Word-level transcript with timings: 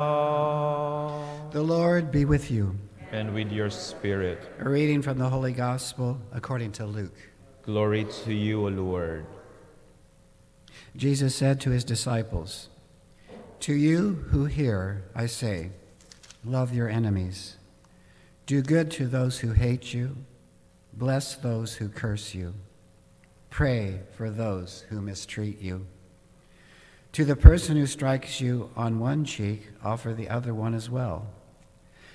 The 0.00 1.60
Lord 1.60 2.12
be 2.12 2.24
with 2.24 2.52
you. 2.52 2.76
and 3.10 3.34
with 3.34 3.50
your 3.50 3.68
spirit. 3.68 4.38
A 4.60 4.68
reading 4.68 5.02
from 5.02 5.18
the 5.18 5.28
Holy 5.28 5.50
Gospel 5.52 6.20
according 6.30 6.70
to 6.72 6.86
Luke. 6.86 7.18
Glory 7.62 8.06
to 8.24 8.32
you, 8.32 8.66
O 8.66 8.68
Lord. 8.68 9.26
Jesus 10.94 11.34
said 11.34 11.60
to 11.62 11.70
his 11.70 11.82
disciples, 11.82 12.68
To 13.60 13.74
you 13.74 14.24
who 14.30 14.44
hear, 14.44 15.02
I 15.16 15.26
say, 15.26 15.70
love 16.44 16.72
your 16.72 16.88
enemies. 16.88 17.56
Do 18.46 18.62
good 18.62 18.92
to 18.92 19.08
those 19.08 19.40
who 19.40 19.52
hate 19.52 19.92
you. 19.92 20.18
Bless 20.92 21.34
those 21.34 21.74
who 21.76 21.88
curse 21.88 22.34
you. 22.34 22.54
Pray 23.50 24.00
for 24.16 24.30
those 24.30 24.84
who 24.90 25.00
mistreat 25.00 25.60
you. 25.60 25.86
To 27.12 27.24
the 27.24 27.36
person 27.36 27.76
who 27.76 27.86
strikes 27.86 28.40
you 28.40 28.70
on 28.76 29.00
one 29.00 29.24
cheek, 29.24 29.68
offer 29.82 30.12
the 30.14 30.28
other 30.28 30.54
one 30.54 30.74
as 30.74 30.88
well. 30.90 31.26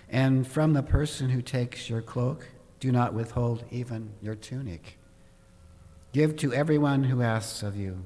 And 0.09 0.47
from 0.47 0.73
the 0.73 0.83
person 0.83 1.29
who 1.29 1.41
takes 1.41 1.89
your 1.89 2.01
cloak, 2.01 2.47
do 2.79 2.91
not 2.91 3.13
withhold 3.13 3.63
even 3.71 4.11
your 4.21 4.35
tunic. 4.35 4.97
Give 6.11 6.35
to 6.37 6.53
everyone 6.53 7.05
who 7.05 7.21
asks 7.21 7.63
of 7.63 7.75
you. 7.75 8.03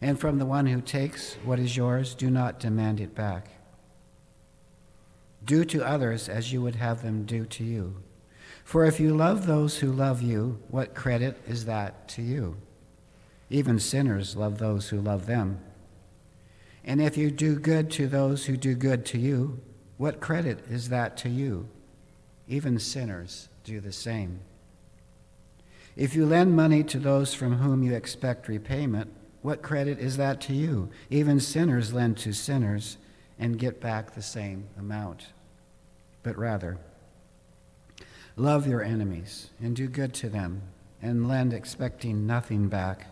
And 0.00 0.18
from 0.20 0.38
the 0.38 0.46
one 0.46 0.66
who 0.66 0.80
takes 0.80 1.34
what 1.44 1.58
is 1.58 1.76
yours, 1.76 2.14
do 2.14 2.30
not 2.30 2.60
demand 2.60 3.00
it 3.00 3.14
back. 3.14 3.48
Do 5.44 5.64
to 5.64 5.84
others 5.84 6.28
as 6.28 6.52
you 6.52 6.60
would 6.62 6.76
have 6.76 7.02
them 7.02 7.24
do 7.24 7.46
to 7.46 7.64
you. 7.64 8.02
For 8.64 8.84
if 8.84 9.00
you 9.00 9.14
love 9.14 9.46
those 9.46 9.78
who 9.78 9.90
love 9.90 10.20
you, 10.22 10.60
what 10.68 10.94
credit 10.94 11.40
is 11.48 11.64
that 11.64 12.06
to 12.08 12.22
you? 12.22 12.56
Even 13.50 13.78
sinners 13.78 14.36
love 14.36 14.58
those 14.58 14.88
who 14.90 15.00
love 15.00 15.26
them. 15.26 15.60
And 16.84 17.00
if 17.00 17.16
you 17.16 17.30
do 17.30 17.58
good 17.58 17.90
to 17.92 18.06
those 18.06 18.46
who 18.46 18.56
do 18.56 18.74
good 18.74 19.06
to 19.06 19.18
you, 19.18 19.60
what 19.98 20.20
credit 20.20 20.64
is 20.68 20.88
that 20.88 21.16
to 21.18 21.28
you? 21.28 21.68
Even 22.48 22.78
sinners 22.78 23.48
do 23.64 23.80
the 23.80 23.92
same. 23.92 24.40
If 25.94 26.14
you 26.14 26.26
lend 26.26 26.56
money 26.56 26.82
to 26.84 26.98
those 26.98 27.34
from 27.34 27.58
whom 27.58 27.82
you 27.82 27.94
expect 27.94 28.48
repayment, 28.48 29.12
what 29.42 29.62
credit 29.62 29.98
is 29.98 30.16
that 30.16 30.40
to 30.42 30.54
you? 30.54 30.88
Even 31.10 31.38
sinners 31.38 31.92
lend 31.92 32.16
to 32.18 32.32
sinners 32.32 32.96
and 33.38 33.58
get 33.58 33.80
back 33.80 34.14
the 34.14 34.22
same 34.22 34.68
amount. 34.78 35.26
But 36.22 36.38
rather, 36.38 36.78
love 38.36 38.66
your 38.66 38.82
enemies 38.82 39.50
and 39.60 39.76
do 39.76 39.88
good 39.88 40.14
to 40.14 40.28
them 40.28 40.62
and 41.02 41.28
lend 41.28 41.52
expecting 41.52 42.26
nothing 42.26 42.68
back. 42.68 43.06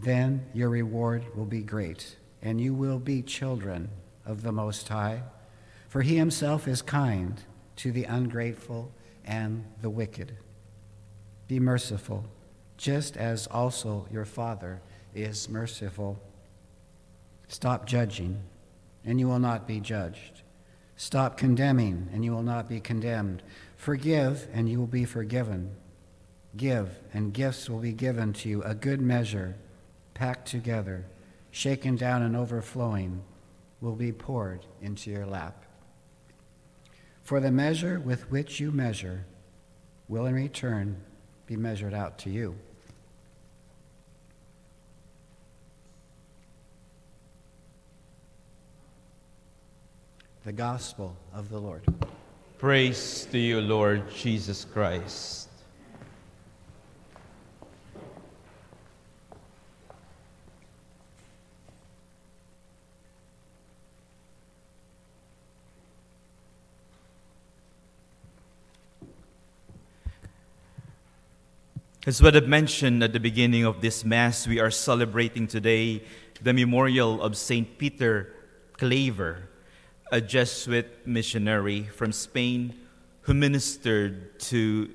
Then 0.00 0.46
your 0.54 0.70
reward 0.70 1.24
will 1.36 1.44
be 1.44 1.60
great, 1.60 2.16
and 2.42 2.60
you 2.60 2.74
will 2.74 2.98
be 2.98 3.22
children 3.22 3.88
of 4.26 4.42
the 4.42 4.52
Most 4.52 4.88
High. 4.88 5.22
For 5.88 6.02
he 6.02 6.16
himself 6.16 6.66
is 6.66 6.82
kind 6.82 7.40
to 7.76 7.92
the 7.92 8.04
ungrateful 8.04 8.92
and 9.24 9.64
the 9.80 9.90
wicked. 9.90 10.36
Be 11.48 11.60
merciful, 11.60 12.24
just 12.76 13.16
as 13.16 13.46
also 13.46 14.06
your 14.10 14.24
Father 14.24 14.80
is 15.14 15.48
merciful. 15.48 16.20
Stop 17.48 17.86
judging, 17.86 18.40
and 19.04 19.20
you 19.20 19.28
will 19.28 19.38
not 19.38 19.66
be 19.66 19.80
judged. 19.80 20.42
Stop 20.96 21.36
condemning, 21.36 22.08
and 22.12 22.24
you 22.24 22.32
will 22.32 22.42
not 22.42 22.68
be 22.68 22.80
condemned. 22.80 23.42
Forgive, 23.76 24.48
and 24.52 24.68
you 24.68 24.78
will 24.78 24.86
be 24.86 25.04
forgiven. 25.04 25.74
Give, 26.56 26.88
and 27.12 27.32
gifts 27.32 27.68
will 27.68 27.80
be 27.80 27.92
given 27.92 28.32
to 28.34 28.48
you, 28.48 28.62
a 28.62 28.74
good 28.74 29.00
measure, 29.00 29.56
packed 30.14 30.48
together, 30.48 31.04
shaken 31.52 31.94
down 31.94 32.22
and 32.22 32.34
overflowing, 32.34 33.22
will 33.80 33.94
be 33.94 34.10
poured 34.10 34.66
into 34.80 35.10
your 35.10 35.26
lap. 35.26 35.64
For 37.22 37.38
the 37.38 37.52
measure 37.52 38.00
with 38.00 38.30
which 38.30 38.58
you 38.58 38.72
measure 38.72 39.24
will 40.08 40.26
in 40.26 40.34
return 40.34 40.96
be 41.46 41.56
measured 41.56 41.94
out 41.94 42.18
to 42.18 42.30
you. 42.30 42.56
The 50.44 50.52
Gospel 50.52 51.16
of 51.32 51.50
the 51.50 51.58
Lord. 51.58 51.82
Praise 52.58 53.28
to 53.30 53.38
you, 53.38 53.60
Lord 53.60 54.10
Jesus 54.10 54.64
Christ. 54.64 55.51
As 72.04 72.20
what 72.20 72.34
I 72.36 72.40
mentioned 72.40 73.00
at 73.04 73.12
the 73.12 73.20
beginning 73.20 73.64
of 73.64 73.80
this 73.80 74.04
Mass, 74.04 74.48
we 74.48 74.58
are 74.58 74.72
celebrating 74.72 75.46
today 75.46 76.02
the 76.42 76.52
memorial 76.52 77.22
of 77.22 77.36
St. 77.36 77.78
Peter 77.78 78.34
Claver, 78.76 79.48
a 80.10 80.20
Jesuit 80.20 81.06
missionary 81.06 81.84
from 81.84 82.10
Spain 82.10 82.74
who 83.20 83.34
ministered 83.34 84.40
to 84.50 84.90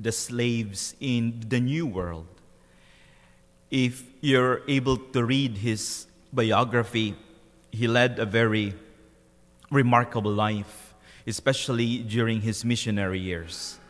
the 0.00 0.12
slaves 0.12 0.94
in 1.00 1.42
the 1.48 1.58
New 1.58 1.86
World. 1.86 2.28
If 3.72 4.04
you're 4.20 4.62
able 4.68 4.96
to 4.96 5.24
read 5.24 5.58
his 5.58 6.06
biography, 6.32 7.16
he 7.72 7.88
led 7.88 8.20
a 8.20 8.26
very 8.26 8.74
remarkable 9.72 10.32
life, 10.32 10.94
especially 11.26 11.98
during 11.98 12.42
his 12.42 12.64
missionary 12.64 13.18
years. 13.18 13.80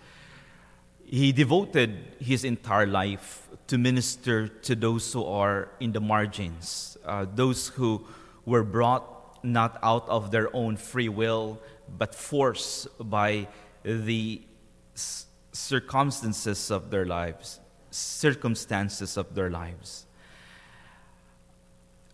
He 1.06 1.32
devoted 1.32 1.96
his 2.18 2.44
entire 2.44 2.86
life 2.86 3.48
to 3.66 3.78
minister 3.78 4.48
to 4.48 4.74
those 4.74 5.12
who 5.12 5.24
are 5.24 5.68
in 5.80 5.92
the 5.92 6.00
margins, 6.00 6.98
uh, 7.04 7.26
those 7.34 7.68
who 7.68 8.04
were 8.44 8.64
brought 8.64 9.44
not 9.44 9.78
out 9.82 10.08
of 10.08 10.30
their 10.30 10.54
own 10.56 10.76
free 10.76 11.08
will, 11.08 11.60
but 11.98 12.14
forced 12.14 12.88
by 12.98 13.46
the 13.82 14.42
s- 14.94 15.26
circumstances 15.52 16.70
of 16.70 16.90
their 16.90 17.04
lives, 17.04 17.60
circumstances 17.90 19.16
of 19.16 19.34
their 19.34 19.50
lives. 19.50 20.06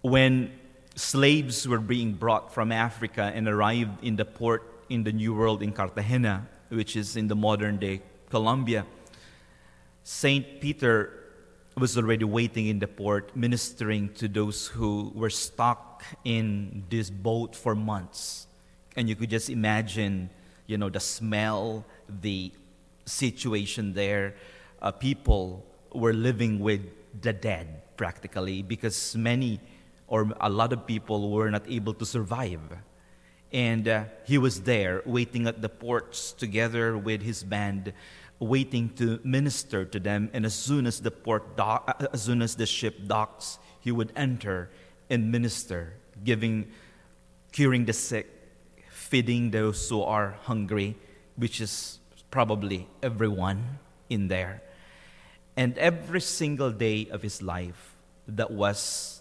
When 0.02 0.52
slaves 0.94 1.66
were 1.68 1.78
being 1.78 2.14
brought 2.14 2.52
from 2.52 2.72
Africa 2.72 3.30
and 3.34 3.46
arrived 3.48 4.02
in 4.04 4.16
the 4.16 4.24
port 4.24 4.84
in 4.88 5.04
the 5.04 5.12
New 5.12 5.34
World 5.34 5.62
in 5.62 5.72
Cartagena, 5.72 6.48
which 6.68 6.96
is 6.96 7.16
in 7.16 7.28
the 7.28 7.36
modern 7.36 7.76
day 7.78 8.02
Colombia, 8.30 8.86
Saint 10.02 10.60
Peter 10.60 11.20
was 11.76 11.96
already 11.96 12.24
waiting 12.24 12.66
in 12.66 12.78
the 12.78 12.86
port, 12.86 13.36
ministering 13.36 14.12
to 14.14 14.28
those 14.28 14.66
who 14.68 15.12
were 15.14 15.30
stuck 15.30 16.04
in 16.24 16.84
this 16.88 17.10
boat 17.10 17.54
for 17.54 17.74
months. 17.74 18.46
And 18.96 19.08
you 19.08 19.16
could 19.16 19.30
just 19.30 19.50
imagine, 19.50 20.30
you 20.66 20.78
know, 20.78 20.88
the 20.88 21.00
smell, 21.00 21.84
the 22.08 22.52
situation 23.04 23.92
there. 23.92 24.34
Uh, 24.80 24.90
people 24.90 25.64
were 25.92 26.12
living 26.12 26.60
with 26.60 26.82
the 27.20 27.32
dead 27.32 27.82
practically 27.96 28.62
because 28.62 29.16
many 29.16 29.60
or 30.06 30.32
a 30.40 30.50
lot 30.50 30.72
of 30.72 30.86
people 30.86 31.30
were 31.30 31.50
not 31.50 31.62
able 31.68 31.94
to 31.94 32.04
survive. 32.04 32.60
And 33.52 33.88
uh, 33.88 34.04
he 34.24 34.38
was 34.38 34.62
there 34.62 35.02
waiting 35.04 35.46
at 35.46 35.60
the 35.62 35.68
ports 35.68 36.32
together 36.32 36.96
with 36.96 37.22
his 37.22 37.42
band, 37.42 37.92
waiting 38.40 38.88
to 38.96 39.20
minister 39.22 39.84
to 39.84 40.00
them. 40.00 40.30
And 40.32 40.44
as 40.44 40.54
soon 40.54 40.86
as 40.86 41.00
the 41.00 41.10
port 41.10 41.44
uh, 41.58 41.78
as 42.12 42.22
soon 42.22 42.42
as 42.42 42.56
the 42.56 42.66
ship 42.66 43.06
docks, 43.06 43.58
he 43.78 43.92
would 43.92 44.12
enter 44.16 44.70
and 45.08 45.30
minister, 45.30 45.94
giving, 46.24 46.70
curing 47.52 47.84
the 47.84 47.92
sick, 47.92 48.28
feeding 48.90 49.50
those 49.50 49.88
who 49.88 50.02
are 50.02 50.36
hungry, 50.42 50.96
which 51.36 51.60
is 51.60 51.98
probably 52.30 52.88
everyone 53.02 53.78
in 54.08 54.28
there. 54.28 54.62
And 55.56 55.76
every 55.78 56.20
single 56.20 56.70
day 56.70 57.08
of 57.10 57.22
his 57.22 57.42
life, 57.42 57.96
that 58.28 58.50
was 58.50 59.20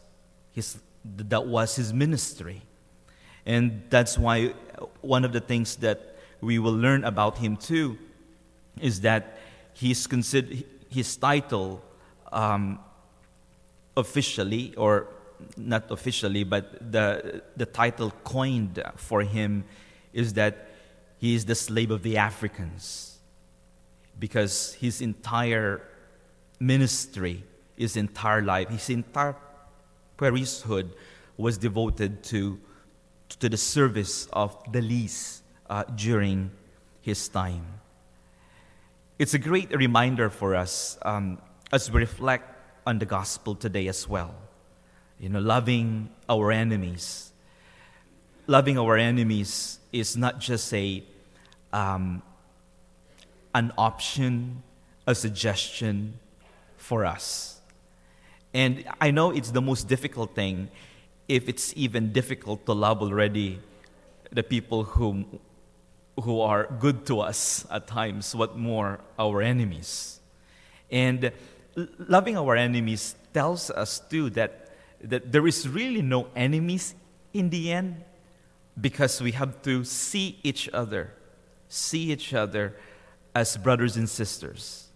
his, 0.52 0.78
that 1.04 1.46
was 1.46 1.76
his 1.76 1.92
ministry. 1.92 2.62
And 3.46 3.84
that's 3.90 4.18
why 4.18 4.54
one 5.02 5.26
of 5.26 5.34
the 5.34 5.40
things 5.40 5.78
that 5.78 6.18
we 6.40 6.60
will 6.60 6.76
learn 6.76 7.04
about 7.04 7.40
him 7.40 7.58
too 7.58 7.98
is 8.82 9.02
that 9.02 9.38
he's 9.74 10.08
considered 10.08 10.64
his 10.90 11.16
title 11.18 11.82
um, 12.32 12.80
officially, 13.96 14.74
or 14.76 15.08
not 15.58 15.90
officially, 15.92 16.44
but 16.44 16.92
the, 16.92 17.42
the 17.56 17.66
title 17.66 18.12
coined 18.24 18.82
for 18.96 19.22
him 19.22 19.64
is 20.14 20.34
that 20.34 20.70
he 21.18 21.36
is 21.36 21.46
the 21.46 21.56
slave 21.56 21.92
of 21.92 22.04
the 22.04 22.18
Africans 22.18 23.20
because 24.18 24.74
his 24.76 25.02
entire 25.02 25.82
ministry, 26.60 27.44
his 27.78 27.96
entire 27.96 28.42
life, 28.42 28.70
his 28.70 28.90
entire 28.90 29.36
priesthood 30.18 30.92
was 31.38 31.58
devoted 31.58 32.22
to 32.24 32.60
to 33.38 33.48
the 33.48 33.58
service 33.58 34.28
of 34.34 34.58
the 34.72 34.82
least 34.82 35.44
uh, 35.70 35.84
during 35.96 36.52
his 37.02 37.28
time. 37.30 37.66
It's 39.20 39.34
a 39.34 39.38
great 39.38 39.76
reminder 39.76 40.30
for 40.30 40.56
us 40.56 40.98
um, 41.02 41.40
as 41.74 41.92
we 41.92 42.00
reflect 42.00 42.56
on 42.88 43.00
the 43.00 43.06
gospel 43.06 43.54
today 43.54 43.90
as 43.90 44.08
well. 44.08 44.34
You 45.20 45.28
know, 45.28 45.42
loving 45.42 46.10
our 46.30 46.54
enemies. 46.54 47.34
Loving 48.48 48.80
our 48.80 48.96
enemies 48.96 49.80
is 49.92 50.16
not 50.16 50.40
just 50.40 50.74
a 50.74 51.04
um, 51.74 52.22
an 53.54 53.74
option, 53.78 54.64
a 55.06 55.14
suggestion 55.14 56.18
for 56.78 57.04
us. 57.04 57.60
And 58.54 58.86
I 59.02 59.12
know 59.12 59.32
it's 59.32 59.52
the 59.52 59.62
most 59.62 59.90
difficult 59.90 60.34
thing 60.34 60.70
if 61.28 61.50
it's 61.50 61.74
even 61.76 62.14
difficult 62.14 62.66
to 62.68 62.72
love 62.72 63.02
already 63.02 63.60
the 64.32 64.44
people 64.44 64.86
who, 64.86 65.26
who 66.22 66.42
are 66.42 66.68
good 66.80 67.06
to 67.08 67.22
us 67.22 67.66
at 67.72 67.88
times, 67.88 68.36
what 68.36 68.58
more 68.58 69.00
our 69.18 69.42
enemies. 69.42 70.20
And 70.92 71.32
loving 71.76 72.38
our 72.38 72.56
enemies 72.56 73.16
tells 73.34 73.70
us 73.70 74.00
too 74.00 74.30
that, 74.32 74.72
that 75.02 75.32
there 75.32 75.48
is 75.48 75.68
really 75.68 76.02
no 76.02 76.28
enemies 76.36 76.96
in 77.34 77.50
the 77.50 77.72
end 77.72 78.04
because 78.80 79.22
we 79.22 79.32
have 79.34 79.62
to 79.64 79.84
see 79.84 80.40
each 80.44 80.70
other, 80.70 81.14
see 81.68 82.12
each 82.12 82.34
other 82.34 82.76
as 83.36 83.58
brothers 83.58 83.98
and 83.98 84.10
sisters. 84.10 84.88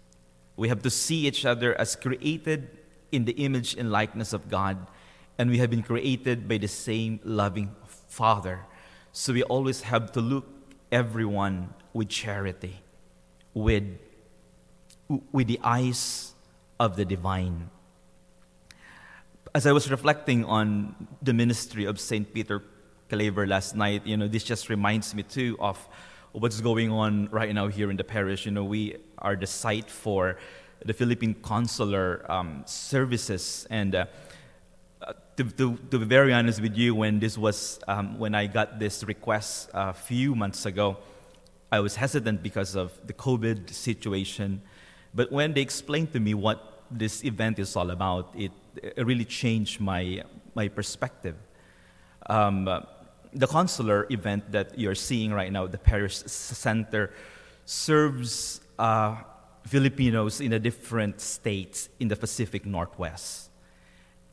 We 0.55 0.69
have 0.69 0.81
to 0.83 0.89
see 0.89 1.27
each 1.27 1.45
other 1.45 1.79
as 1.79 1.95
created 1.95 2.69
in 3.11 3.25
the 3.25 3.33
image 3.33 3.75
and 3.75 3.91
likeness 3.91 4.33
of 4.33 4.49
God 4.49 4.87
and 5.37 5.49
we 5.49 5.57
have 5.57 5.69
been 5.69 5.83
created 5.83 6.47
by 6.47 6.57
the 6.57 6.67
same 6.67 7.19
loving 7.23 7.75
Father. 8.07 8.65
So 9.11 9.33
we 9.33 9.43
always 9.43 9.81
have 9.81 10.11
to 10.13 10.21
look 10.21 10.45
everyone 10.93 11.73
with 11.91 12.07
charity, 12.07 12.75
with, 13.55 13.83
with 15.31 15.47
the 15.47 15.59
eyes 15.63 16.33
of 16.79 16.95
the 16.95 17.03
divine. 17.03 17.71
As 19.55 19.65
I 19.65 19.71
was 19.71 19.89
reflecting 19.89 20.45
on 20.45 21.07
the 21.21 21.33
ministry 21.33 21.85
of 21.85 21.99
St. 21.99 22.31
Peter 22.31 22.61
Claver 23.09 23.47
last 23.47 23.75
night, 23.75 24.05
you 24.05 24.17
know, 24.17 24.27
this 24.27 24.43
just 24.43 24.69
reminds 24.69 25.15
me 25.15 25.23
too 25.23 25.57
of 25.59 25.77
what's 26.31 26.61
going 26.61 26.91
on 26.91 27.27
right 27.31 27.53
now 27.53 27.67
here 27.67 27.89
in 27.89 27.97
the 27.97 28.03
parish. 28.03 28.45
You 28.45 28.51
know, 28.51 28.63
we 28.63 28.97
are 29.17 29.35
the 29.35 29.47
site 29.47 29.89
for 29.89 30.37
the 30.85 30.93
Philippine 30.93 31.35
consular 31.41 32.23
um, 32.31 32.63
services, 32.67 33.65
and 33.69 33.95
uh, 33.95 34.05
to, 35.37 35.43
be 35.45 35.97
very 36.05 36.33
honest 36.33 36.61
with 36.61 36.77
you, 36.77 36.95
when 36.95 37.19
this 37.19 37.37
was 37.37 37.79
um, 37.87 38.19
when 38.19 38.35
I 38.35 38.47
got 38.47 38.79
this 38.79 39.03
request 39.03 39.69
a 39.73 39.93
few 39.93 40.35
months 40.35 40.65
ago, 40.65 40.97
I 41.71 41.79
was 41.79 41.95
hesitant 41.95 42.43
because 42.43 42.75
of 42.75 42.91
the 43.05 43.13
COVID 43.13 43.69
situation. 43.71 44.61
But 45.13 45.31
when 45.31 45.53
they 45.53 45.61
explained 45.61 46.13
to 46.13 46.19
me 46.19 46.33
what 46.33 46.83
this 46.91 47.23
event 47.23 47.59
is 47.59 47.75
all 47.75 47.89
about, 47.89 48.33
it, 48.37 48.51
it 48.75 49.05
really 49.05 49.25
changed 49.25 49.79
my 49.79 50.23
my 50.55 50.67
perspective. 50.67 51.35
Um, 52.29 52.67
uh, 52.67 52.81
the 53.33 53.47
consular 53.47 54.05
event 54.09 54.51
that 54.51 54.77
you're 54.77 54.95
seeing 54.95 55.33
right 55.33 55.51
now, 55.51 55.65
the 55.67 55.79
Parish 55.79 56.17
Center, 56.25 57.11
serves 57.65 58.61
uh, 58.77 59.17
Filipinos 59.65 60.41
in 60.41 60.53
a 60.53 60.59
different 60.59 61.19
states 61.21 61.89
in 61.99 62.07
the 62.07 62.15
Pacific 62.15 62.65
Northwest. 62.65 63.49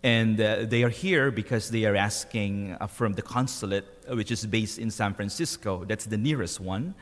And 0.02 0.40
uh, 0.40 0.64
they 0.64 0.82
are 0.82 0.88
here 0.88 1.30
because 1.30 1.70
they 1.70 1.84
are 1.84 1.94
asking 1.94 2.76
uh, 2.80 2.86
from 2.86 3.12
the 3.12 3.22
consulate, 3.22 3.84
uh, 4.10 4.16
which 4.16 4.30
is 4.30 4.46
based 4.46 4.78
in 4.78 4.90
San 4.90 5.12
Francisco, 5.12 5.84
that's 5.84 6.06
the 6.06 6.16
nearest 6.16 6.58
one, 6.58 6.94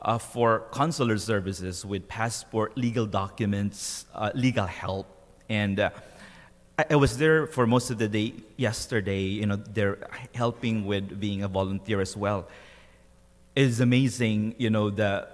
uh, 0.00 0.18
for 0.18 0.60
consular 0.72 1.18
services 1.18 1.84
with 1.84 2.08
passport, 2.08 2.76
legal 2.76 3.06
documents, 3.06 4.06
uh, 4.14 4.32
legal 4.34 4.66
help. 4.66 5.06
And 5.48 5.78
uh, 5.78 5.90
I, 6.76 6.86
I, 6.90 6.96
was 6.96 7.16
there 7.16 7.46
for 7.46 7.64
most 7.64 7.90
of 7.90 7.98
the 7.98 8.08
day 8.08 8.34
yesterday. 8.56 9.22
You 9.22 9.46
know, 9.46 9.56
they're 9.56 9.98
helping 10.34 10.84
with 10.84 11.20
being 11.20 11.44
a 11.44 11.48
volunteer 11.48 12.00
as 12.00 12.16
well. 12.16 12.48
It's 13.54 13.78
amazing, 13.78 14.56
you 14.58 14.70
know, 14.70 14.90
the, 14.90 15.28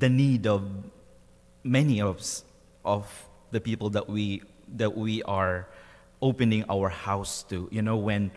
the 0.00 0.08
need 0.08 0.48
of 0.48 0.68
many 1.62 2.00
of, 2.00 2.20
of 2.84 3.06
the 3.52 3.60
people 3.60 3.90
that 3.90 4.08
we, 4.08 4.42
that 4.74 4.96
we 4.96 5.22
are 5.22 5.68
opening 6.20 6.64
our 6.68 6.88
house 6.88 7.42
to. 7.44 7.68
You 7.70 7.82
know, 7.82 7.96
when 7.96 8.30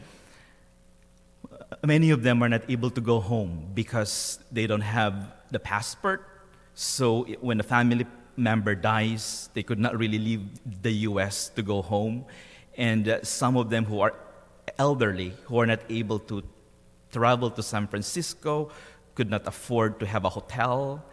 many 1.85 2.11
of 2.11 2.23
them 2.23 2.43
are 2.43 2.49
not 2.49 2.69
able 2.69 2.89
to 2.91 3.01
go 3.01 3.19
home 3.19 3.71
because 3.73 4.39
they 4.51 4.67
don't 4.67 4.81
have 4.85 5.33
the 5.51 5.59
passport. 5.59 6.27
So 6.73 7.23
when 7.41 7.59
a 7.59 7.63
family 7.63 8.05
member 8.37 8.75
dies, 8.75 9.49
they 9.53 9.63
could 9.63 9.79
not 9.79 9.97
really 9.97 10.19
leave 10.19 10.41
the 10.81 10.91
US 11.09 11.49
to 11.49 11.61
go 11.61 11.81
home. 11.81 12.25
And 12.77 13.07
uh, 13.07 13.23
some 13.23 13.57
of 13.57 13.69
them 13.69 13.85
who 13.85 13.99
are 13.99 14.13
elderly, 14.77 15.33
who 15.45 15.59
are 15.59 15.65
not 15.65 15.79
able 15.89 16.19
to 16.19 16.43
travel 17.11 17.51
to 17.51 17.63
San 17.63 17.87
Francisco, 17.87 18.71
could 19.15 19.29
not 19.29 19.45
afford 19.45 19.99
to 19.99 20.05
have 20.05 20.23
a 20.23 20.29
hotel, 20.29 21.03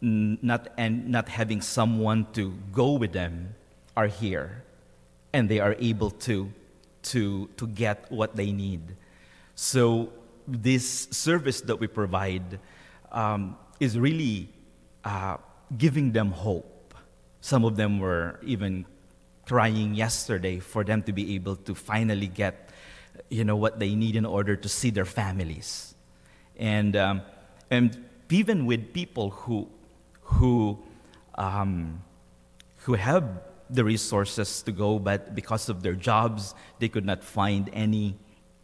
not, 0.00 0.68
and 0.76 1.08
not 1.08 1.28
having 1.28 1.62
someone 1.62 2.26
to 2.34 2.52
go 2.72 2.92
with 2.92 3.12
them, 3.12 3.54
are 3.96 4.06
here 4.06 4.62
and 5.38 5.48
they 5.48 5.60
are 5.60 5.74
able 5.78 6.10
to, 6.10 6.52
to, 7.02 7.48
to 7.56 7.66
get 7.66 8.10
what 8.10 8.36
they 8.36 8.52
need. 8.52 8.96
So, 9.54 10.12
this 10.46 11.08
service 11.10 11.60
that 11.62 11.76
we 11.76 11.86
provide 11.86 12.58
um, 13.12 13.56
is 13.80 13.98
really 13.98 14.48
uh, 15.04 15.36
giving 15.76 16.12
them 16.12 16.30
hope. 16.32 16.94
Some 17.40 17.64
of 17.64 17.76
them 17.76 17.98
were 17.98 18.40
even 18.42 18.86
crying 19.46 19.94
yesterday 19.94 20.58
for 20.58 20.84
them 20.84 21.02
to 21.02 21.12
be 21.12 21.34
able 21.34 21.56
to 21.56 21.74
finally 21.74 22.26
get 22.26 22.68
you 23.30 23.44
know 23.44 23.56
what 23.56 23.78
they 23.78 23.94
need 23.94 24.14
in 24.14 24.26
order 24.26 24.54
to 24.54 24.68
see 24.68 24.90
their 24.90 25.06
families 25.06 25.94
and 26.58 26.94
um, 26.94 27.22
and 27.70 28.04
even 28.30 28.66
with 28.66 28.92
people 28.92 29.30
who 29.30 29.66
who 30.20 30.78
um, 31.36 32.02
who 32.84 32.94
have 32.94 33.24
the 33.70 33.84
resources 33.84 34.62
to 34.62 34.72
go, 34.72 34.98
but 34.98 35.34
because 35.34 35.68
of 35.68 35.82
their 35.82 35.94
jobs, 35.94 36.54
they 36.78 36.88
could 36.88 37.04
not 37.04 37.22
find 37.22 37.70
any, 37.72 38.16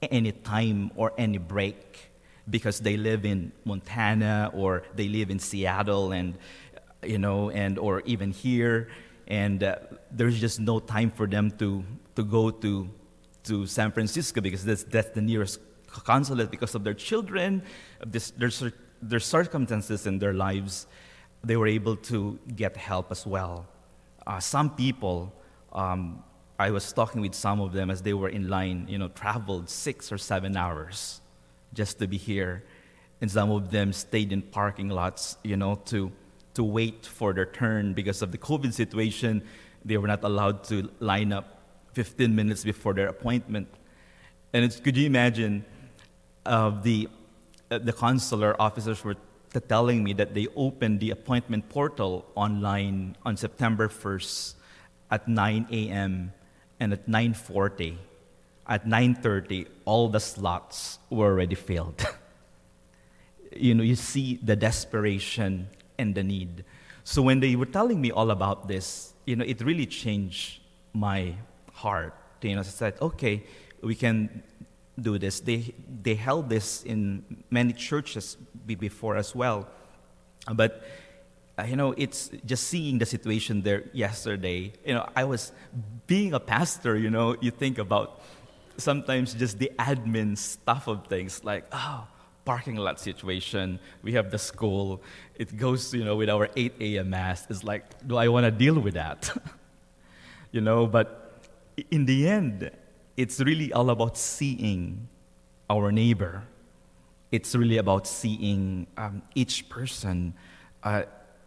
any 0.02 0.32
time 0.32 0.90
or 0.96 1.12
any 1.18 1.38
break 1.38 2.10
because 2.48 2.80
they 2.80 2.96
live 2.96 3.24
in 3.24 3.52
Montana 3.64 4.50
or 4.54 4.84
they 4.94 5.08
live 5.08 5.30
in 5.30 5.38
Seattle 5.38 6.12
and, 6.12 6.37
you 7.02 7.18
know, 7.18 7.50
and, 7.50 7.78
or 7.78 8.02
even 8.06 8.30
here. 8.30 8.88
And 9.26 9.62
uh, 9.62 9.76
there's 10.11 10.38
just 10.38 10.61
no 10.61 10.80
time 10.80 11.11
for 11.11 11.26
them 11.26 11.50
to, 11.52 11.84
to 12.16 12.23
go 12.23 12.50
to, 12.50 12.88
to 13.44 13.66
San 13.66 13.92
Francisco 13.92 14.40
because 14.40 14.64
that's, 14.64 14.84
that's 14.84 15.11
the 15.11 15.23
nearest 15.23 15.61
consulate 15.87 16.50
because 16.50 16.75
of 16.75 16.84
their 16.84 16.94
children, 16.94 17.62
this, 18.06 18.30
their, 18.32 18.50
their 19.00 19.20
circumstances 19.20 20.06
in 20.06 20.18
their 20.18 20.34
lives. 20.34 20.87
They 21.42 21.56
were 21.56 21.66
able 21.66 21.96
to 21.96 22.38
get 22.56 22.76
help 22.76 23.11
as 23.11 23.26
well 23.26 23.66
uh, 24.26 24.40
some 24.40 24.71
people, 24.71 25.33
um, 25.73 26.23
I 26.59 26.71
was 26.71 26.93
talking 26.93 27.21
with 27.21 27.35
some 27.35 27.61
of 27.61 27.73
them 27.73 27.90
as 27.90 28.02
they 28.02 28.14
were 28.14 28.28
in 28.28 28.49
line, 28.49 28.87
you 28.88 28.99
know, 28.99 29.09
traveled 29.09 29.69
six 29.69 30.12
or 30.12 30.19
seven 30.19 30.57
hours 30.57 31.21
just 31.73 31.99
to 31.99 32.07
be 32.07 32.16
here. 32.16 32.64
And 33.21 33.31
some 33.31 33.50
of 33.50 33.71
them 33.71 33.93
stayed 33.93 34.33
in 34.33 34.43
parking 34.43 34.88
lots, 34.88 35.37
you 35.43 35.57
know, 35.57 35.76
to, 35.87 36.12
to 36.54 36.62
wait 36.62 37.07
for 37.07 37.33
their 37.33 37.47
turn 37.47 37.93
because 37.95 38.23
of 38.23 38.33
the 38.33 38.38
COVID 38.38 38.73
situation. 38.73 39.43
They 39.85 39.97
were 39.97 40.09
not 40.09 40.25
allowed 40.25 40.64
to 40.64 40.90
line 41.00 41.33
up 41.33 41.62
15 41.95 42.35
minutes 42.35 42.64
before 42.64 42.95
their 42.95 43.09
appointment. 43.09 43.69
And 44.52 44.81
could 44.85 44.97
you 44.97 45.07
imagine 45.07 45.64
uh, 46.47 46.81
the, 46.83 47.09
uh, 47.71 47.78
the 47.78 47.93
consular 47.93 48.61
officers 48.61 49.02
were 49.02 49.16
telling 49.61 50.02
me 50.02 50.12
that 50.14 50.34
they 50.34 50.49
opened 50.56 51.00
the 51.00 51.11
appointment 51.11 51.68
portal 51.68 52.26
online 52.34 53.16
on 53.25 53.37
September 53.37 53.88
1st 53.88 54.54
at 55.11 55.28
9 55.28 55.66
a.m. 55.70 56.32
and 56.80 56.92
at 56.92 57.06
9:40 57.06 57.96
at 58.66 58.87
9:30 58.87 59.66
all 59.84 60.08
the 60.08 60.20
slots 60.20 60.99
were 61.11 61.26
already 61.26 61.54
filled. 61.54 62.06
you 63.56 63.75
know, 63.75 63.82
you 63.82 63.94
see 63.94 64.38
the 64.42 64.56
desperation 64.56 65.68
and 65.99 66.14
the 66.14 66.23
need. 66.23 66.64
So 67.04 67.23
when 67.23 67.40
they 67.40 67.54
were 67.56 67.66
telling 67.66 68.00
me 68.00 68.11
all 68.11 68.30
about 68.30 68.66
this, 68.68 69.12
you 69.26 69.37
know, 69.37 69.44
it 69.44 69.61
really 69.61 69.87
changed 69.87 70.61
my 70.92 71.34
heart. 71.73 72.14
You 72.40 72.54
know, 72.54 72.61
I 72.61 72.64
said, 72.64 72.94
okay, 73.00 73.44
we 73.82 73.94
can 73.94 74.42
do 75.00 75.18
this. 75.18 75.40
They, 75.40 75.74
they 76.02 76.14
held 76.14 76.48
this 76.48 76.82
in 76.82 77.44
many 77.50 77.72
churches 77.72 78.36
before 78.66 79.16
as 79.16 79.34
well. 79.34 79.68
But, 80.52 80.82
uh, 81.58 81.64
you 81.64 81.76
know, 81.76 81.94
it's 81.96 82.30
just 82.44 82.68
seeing 82.68 82.98
the 82.98 83.06
situation 83.06 83.62
there 83.62 83.84
yesterday. 83.92 84.72
You 84.84 84.94
know, 84.94 85.08
I 85.16 85.24
was 85.24 85.52
being 86.06 86.34
a 86.34 86.40
pastor, 86.40 86.96
you 86.96 87.10
know, 87.10 87.36
you 87.40 87.50
think 87.50 87.78
about 87.78 88.20
sometimes 88.76 89.34
just 89.34 89.58
the 89.58 89.70
admin 89.78 90.36
stuff 90.36 90.88
of 90.88 91.06
things 91.06 91.44
like, 91.44 91.64
oh, 91.72 92.06
parking 92.44 92.76
lot 92.76 93.00
situation. 93.00 93.78
We 94.02 94.12
have 94.12 94.30
the 94.30 94.38
school. 94.38 95.02
It 95.36 95.56
goes, 95.56 95.94
you 95.94 96.04
know, 96.04 96.16
with 96.16 96.28
our 96.28 96.48
8 96.56 96.74
a.m. 96.80 97.10
mass. 97.10 97.46
It's 97.48 97.64
like, 97.64 98.06
do 98.06 98.16
I 98.16 98.28
want 98.28 98.44
to 98.44 98.50
deal 98.50 98.78
with 98.78 98.94
that? 98.94 99.34
you 100.52 100.60
know, 100.60 100.86
but 100.86 101.42
in 101.90 102.04
the 102.04 102.28
end, 102.28 102.70
it's 103.16 103.40
really 103.40 103.73
all 103.73 103.90
about 103.90 104.16
seeing 104.16 105.09
our 105.71 105.92
neighbor. 105.92 106.42
It's 107.30 107.54
really 107.54 107.78
about 107.78 108.06
seeing 108.06 108.87
um, 108.97 109.23
each 109.35 109.68
person 109.68 110.35
uh, 110.83 111.02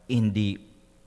in 0.09 0.33
the 0.33 0.59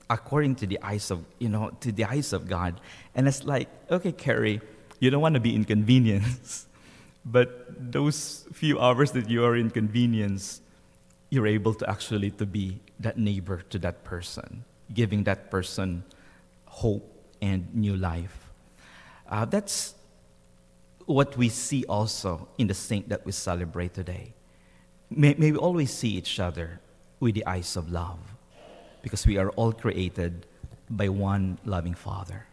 according 0.09 0.55
to 0.55 0.67
the 0.67 0.77
eyes 0.83 1.09
of 1.09 1.23
you 1.39 1.47
know 1.47 1.71
to 1.81 1.91
the 1.91 2.05
eyes 2.05 2.33
of 2.33 2.47
God. 2.47 2.79
And 3.15 3.27
it's 3.27 3.43
like, 3.43 3.69
okay, 3.89 4.11
Carrie, 4.11 4.61
you 4.99 5.09
don't 5.09 5.21
want 5.21 5.35
to 5.35 5.39
be 5.41 5.55
inconvenienced, 5.55 6.67
but 7.25 7.65
those 7.91 8.45
few 8.53 8.79
hours 8.79 9.11
that 9.11 9.29
you 9.29 9.43
are 9.45 9.55
inconvenienced, 9.55 10.61
you're 11.29 11.47
able 11.47 11.73
to 11.75 11.89
actually 11.89 12.31
to 12.31 12.45
be 12.45 12.79
that 12.99 13.17
neighbor 13.17 13.61
to 13.69 13.79
that 13.79 14.03
person, 14.03 14.63
giving 14.93 15.23
that 15.23 15.49
person 15.49 16.03
hope 16.65 17.07
and 17.41 17.73
new 17.73 17.95
life. 17.95 18.49
Uh, 19.27 19.45
that's 19.45 19.95
what 21.11 21.37
we 21.37 21.49
see 21.49 21.85
also 21.85 22.47
in 22.57 22.67
the 22.67 22.73
saint 22.73 23.09
that 23.09 23.25
we 23.25 23.31
celebrate 23.31 23.93
today. 23.93 24.33
May, 25.09 25.35
may 25.37 25.51
we 25.51 25.57
always 25.57 25.91
see 25.91 26.09
each 26.09 26.39
other 26.39 26.79
with 27.19 27.35
the 27.35 27.45
eyes 27.45 27.75
of 27.75 27.91
love 27.91 28.19
because 29.01 29.25
we 29.25 29.37
are 29.37 29.49
all 29.51 29.71
created 29.73 30.45
by 30.89 31.09
one 31.09 31.57
loving 31.65 31.93
Father. 31.93 32.45